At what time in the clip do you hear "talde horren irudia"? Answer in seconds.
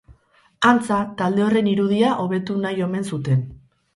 1.19-2.15